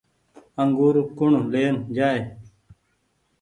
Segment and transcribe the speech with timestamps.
[0.61, 2.19] انگور ڪوڻ لين جآئي۔